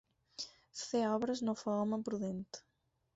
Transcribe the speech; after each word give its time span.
Fer 0.83 1.01
obres 1.17 1.43
no 1.49 1.55
fa 1.59 1.75
home 1.83 1.99
prudent. 2.09 2.41